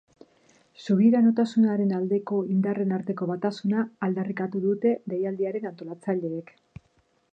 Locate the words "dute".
4.65-4.95